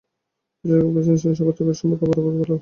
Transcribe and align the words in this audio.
বিশ্লেষকেরা 0.65 0.85
বলছেন, 0.87 1.15
চীনের 1.17 1.37
সঙ্গে 1.37 1.51
উত্তর 1.51 1.63
কোরিয়ার 1.63 1.79
সম্পর্ক 1.81 2.01
বরাবরই 2.09 2.39
ভালো। 2.41 2.55